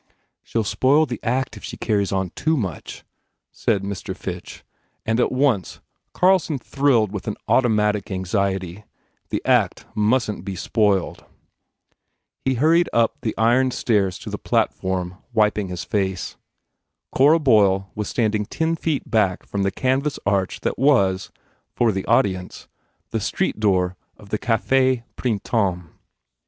"She 0.41 0.57
ll 0.57 0.63
spoil 0.63 1.05
the 1.05 1.19
act 1.21 1.55
if 1.55 1.63
she 1.63 1.77
carries 1.77 2.11
on 2.11 2.31
too 2.31 2.57
much," 2.57 3.03
said 3.51 3.83
Mr. 3.83 4.17
Fitch 4.17 4.63
and 5.05 5.19
at 5.19 5.31
once 5.31 5.79
Carlson 6.11 6.57
thrilled 6.57 7.11
with 7.11 7.27
an 7.27 7.35
automatic 7.47 8.09
anxiety; 8.09 8.83
the 9.29 9.45
act 9.45 9.85
mustn 9.93 10.37
t 10.37 10.41
be 10.41 10.55
spoiled. 10.55 11.23
He 12.43 12.55
hurried 12.55 12.89
up 12.91 13.17
the 13.21 13.37
iron 13.37 13.69
stairs 13.69 14.17
to 14.21 14.31
the 14.31 14.39
platform, 14.39 15.09
12 15.09 15.11
A 15.17 15.19
PERSONAGE 15.19 15.35
wiping 15.35 15.67
his 15.67 15.83
face. 15.83 16.35
Cora 17.13 17.37
Boyle 17.39 17.91
was 17.93 18.07
standing 18.09 18.47
ten 18.47 18.75
feet 18.75 19.03
back 19.07 19.45
from 19.45 19.61
the 19.61 19.69
canvas 19.69 20.17
arch 20.25 20.61
that 20.61 20.79
was, 20.79 21.29
for 21.75 21.91
the 21.91 22.05
audience, 22.07 22.67
the 23.11 23.19
street 23.19 23.59
door 23.59 23.95
of 24.17 24.29
the 24.29 24.39
Cafe 24.39 25.03
Printemps. 25.15 25.89